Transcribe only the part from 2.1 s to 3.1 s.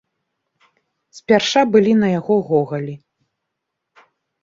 яго гогалі.